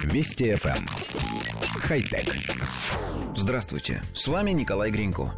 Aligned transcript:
Вести 0.00 0.52
FM. 0.52 0.76
Эм. 0.76 0.86
Хай-тек. 1.80 2.34
Здравствуйте, 3.36 4.02
с 4.14 4.26
вами 4.26 4.50
Николай 4.52 4.90
Гринько. 4.90 5.32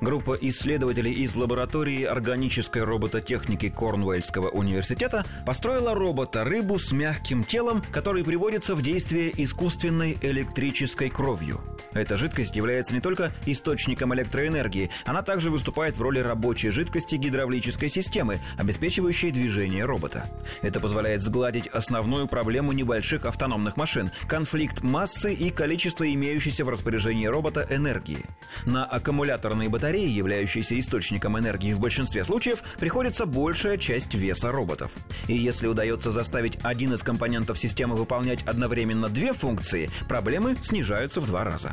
Группа 0.00 0.36
исследователей 0.40 1.12
из 1.12 1.34
лаборатории 1.36 2.04
органической 2.04 2.82
робототехники 2.84 3.68
Корнуэльского 3.68 4.48
университета 4.48 5.24
построила 5.46 5.94
робота-рыбу 5.94 6.78
с 6.78 6.92
мягким 6.92 7.44
телом, 7.44 7.82
который 7.92 8.24
приводится 8.24 8.74
в 8.74 8.82
действие 8.82 9.32
искусственной 9.36 10.16
электрической 10.20 11.10
кровью. 11.10 11.60
Эта 11.94 12.16
жидкость 12.16 12.56
является 12.56 12.92
не 12.92 13.00
только 13.00 13.32
источником 13.46 14.14
электроэнергии, 14.14 14.90
она 15.04 15.22
также 15.22 15.50
выступает 15.50 15.96
в 15.96 16.02
роли 16.02 16.18
рабочей 16.18 16.70
жидкости 16.70 17.16
гидравлической 17.16 17.88
системы, 17.88 18.40
обеспечивающей 18.58 19.30
движение 19.30 19.84
робота. 19.84 20.26
Это 20.62 20.80
позволяет 20.80 21.22
сгладить 21.22 21.68
основную 21.68 22.26
проблему 22.26 22.72
небольших 22.72 23.24
автономных 23.24 23.76
машин– 23.76 24.10
конфликт 24.28 24.82
массы 24.82 25.32
и 25.32 25.50
количества 25.50 26.12
имеющейся 26.12 26.64
в 26.64 26.68
распоряжении 26.68 27.26
робота 27.26 27.66
энергии. 27.70 28.24
На 28.66 28.84
аккумуляторные 28.84 29.68
батареи, 29.68 30.08
являющиеся 30.08 30.78
источником 30.78 31.38
энергии 31.38 31.72
в 31.72 31.80
большинстве 31.80 32.24
случаев, 32.24 32.62
приходится 32.78 33.26
большая 33.26 33.78
часть 33.78 34.14
веса 34.14 34.50
роботов. 34.50 34.90
И 35.28 35.34
если 35.34 35.66
удается 35.66 36.10
заставить 36.10 36.58
один 36.62 36.94
из 36.94 37.02
компонентов 37.02 37.58
системы 37.58 37.94
выполнять 37.94 38.42
одновременно 38.44 39.08
две 39.08 39.32
функции, 39.32 39.90
проблемы 40.08 40.56
снижаются 40.62 41.20
в 41.20 41.26
два 41.26 41.44
раза. 41.44 41.72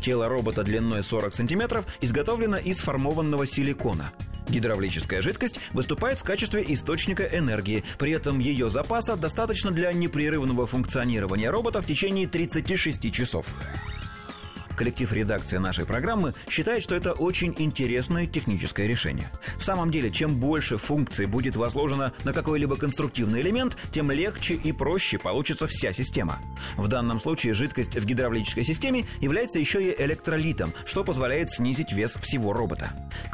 Тело 0.00 0.28
робота 0.28 0.62
длиной 0.62 1.02
40 1.02 1.34
см 1.34 1.84
изготовлено 2.00 2.56
из 2.56 2.78
формованного 2.78 3.46
силикона. 3.46 4.12
Гидравлическая 4.48 5.22
жидкость 5.22 5.60
выступает 5.72 6.18
в 6.18 6.24
качестве 6.24 6.64
источника 6.68 7.24
энергии, 7.24 7.84
при 7.98 8.12
этом 8.12 8.38
ее 8.38 8.70
запаса 8.70 9.16
достаточно 9.16 9.70
для 9.70 9.92
непрерывного 9.92 10.66
функционирования 10.66 11.50
робота 11.50 11.80
в 11.80 11.86
течение 11.86 12.26
36 12.26 13.12
часов. 13.12 13.46
Коллектив 14.76 15.12
редакции 15.12 15.58
нашей 15.58 15.86
программы 15.86 16.34
считает, 16.48 16.82
что 16.82 16.94
это 16.94 17.12
очень 17.12 17.54
интересное 17.58 18.26
техническое 18.26 18.86
решение. 18.86 19.30
В 19.58 19.64
самом 19.64 19.90
деле, 19.90 20.10
чем 20.10 20.36
больше 20.36 20.78
функций 20.78 21.26
будет 21.26 21.56
возложено 21.56 22.12
на 22.24 22.32
какой-либо 22.32 22.76
конструктивный 22.76 23.40
элемент, 23.40 23.76
тем 23.92 24.10
легче 24.10 24.54
и 24.54 24.72
проще 24.72 25.18
получится 25.18 25.66
вся 25.66 25.92
система. 25.92 26.38
В 26.76 26.88
данном 26.88 27.20
случае 27.20 27.54
жидкость 27.54 27.96
в 27.96 28.04
гидравлической 28.04 28.64
системе 28.64 29.06
является 29.20 29.58
еще 29.58 29.82
и 29.82 30.02
электролитом, 30.02 30.72
что 30.84 31.04
позволяет 31.04 31.50
снизить 31.50 31.92
вес 31.92 32.16
всего 32.16 32.52
робота. 32.52 32.92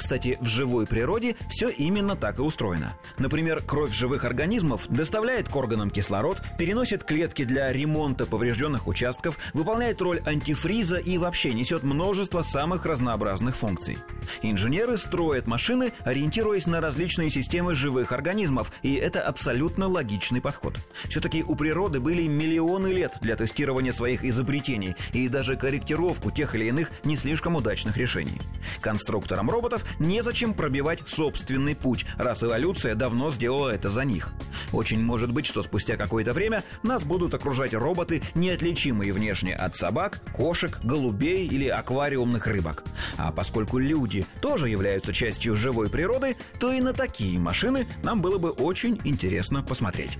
Кстати, 0.08 0.38
в 0.40 0.46
живой 0.46 0.86
природе 0.86 1.36
все 1.50 1.68
именно 1.68 2.16
так 2.16 2.38
и 2.38 2.40
устроено. 2.40 2.94
Например, 3.18 3.60
кровь 3.60 3.92
живых 3.92 4.24
организмов 4.24 4.88
доставляет 4.88 5.50
к 5.50 5.54
органам 5.54 5.90
кислород, 5.90 6.40
переносит 6.56 7.04
клетки 7.04 7.44
для 7.44 7.70
ремонта 7.70 8.24
поврежденных 8.24 8.86
участков, 8.86 9.36
выполняет 9.52 10.00
роль 10.00 10.22
антифриза 10.24 10.96
и 10.96 11.18
вообще 11.18 11.52
несет 11.52 11.82
множество 11.82 12.40
самых 12.40 12.86
разнообразных 12.86 13.54
функций. 13.54 13.98
Инженеры 14.40 14.96
строят 14.96 15.46
машины, 15.46 15.92
ориентируясь 16.06 16.66
на 16.66 16.80
различные 16.80 17.28
системы 17.28 17.74
живых 17.74 18.12
организмов, 18.12 18.72
и 18.82 18.94
это 18.94 19.20
абсолютно 19.20 19.88
логичный 19.88 20.40
подход. 20.40 20.74
Все-таки 21.10 21.42
у 21.42 21.54
природы 21.54 22.00
были 22.00 22.26
миллионы 22.26 22.86
лет 22.86 23.18
для 23.20 23.36
тестирования 23.36 23.92
своих 23.92 24.24
изобретений 24.24 24.96
и 25.12 25.28
даже 25.28 25.56
корректировку 25.56 26.30
тех 26.30 26.54
или 26.54 26.64
иных 26.64 26.92
не 27.04 27.18
слишком 27.18 27.56
удачных 27.56 27.98
решений. 27.98 28.40
Конструкторам 28.80 29.50
роботов 29.50 29.84
незачем 29.98 30.54
пробивать 30.54 31.02
собственный 31.06 31.74
путь, 31.74 32.06
раз 32.16 32.42
эволюция 32.42 32.94
давно 32.94 33.30
сделала 33.30 33.70
это 33.70 33.90
за 33.90 34.04
них. 34.04 34.32
Очень 34.72 35.02
может 35.02 35.32
быть, 35.32 35.46
что 35.46 35.62
спустя 35.62 35.96
какое-то 35.96 36.32
время 36.32 36.64
нас 36.82 37.04
будут 37.04 37.34
окружать 37.34 37.74
роботы, 37.74 38.22
неотличимые 38.34 39.12
внешне 39.12 39.54
от 39.54 39.76
собак, 39.76 40.20
кошек, 40.34 40.78
голубей 40.82 41.46
или 41.46 41.68
аквариумных 41.68 42.46
рыбок. 42.46 42.84
А 43.16 43.32
поскольку 43.32 43.78
люди 43.78 44.26
тоже 44.40 44.68
являются 44.68 45.12
частью 45.12 45.56
живой 45.56 45.88
природы, 45.88 46.36
то 46.58 46.72
и 46.72 46.80
на 46.80 46.92
такие 46.92 47.38
машины 47.38 47.86
нам 48.02 48.20
было 48.22 48.38
бы 48.38 48.50
очень 48.50 49.00
интересно 49.04 49.62
посмотреть. 49.62 50.18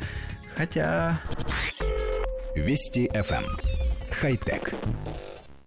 Хотя... 0.56 1.20
Вести 2.56 3.08
FM. 3.14 3.44
Эм. 3.44 3.78
Хай-тек. 4.10 4.74